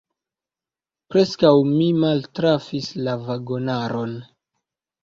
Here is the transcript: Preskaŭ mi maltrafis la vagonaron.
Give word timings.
Preskaŭ 1.11 1.51
mi 1.75 1.91
maltrafis 2.05 2.91
la 3.05 3.17
vagonaron. 3.31 4.19